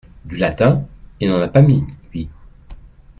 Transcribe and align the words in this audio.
Du 0.25 0.35
latin!… 0.35 0.87
il 1.19 1.29
n’en 1.29 1.39
a 1.43 1.47
pas 1.47 1.61
mis, 1.61 1.85
lui! 2.11 2.27